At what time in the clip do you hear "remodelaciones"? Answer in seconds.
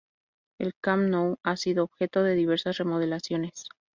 2.79-3.69